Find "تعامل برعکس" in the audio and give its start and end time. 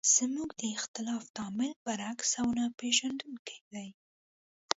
1.35-2.29